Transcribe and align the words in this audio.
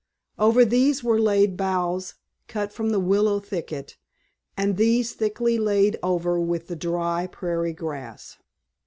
Over 0.39 0.65
these 0.65 1.03
were 1.03 1.19
laid 1.21 1.55
boughs, 1.55 2.15
cut 2.47 2.73
from 2.73 2.89
the 2.89 2.99
willow 2.99 3.39
thicket, 3.39 3.97
and 4.57 4.75
these 4.75 5.13
thickly 5.13 5.57
overlaid 6.01 6.49
with 6.49 6.65
the 6.69 6.75
dry 6.75 7.27
prairie 7.27 7.73
grass. 7.73 8.37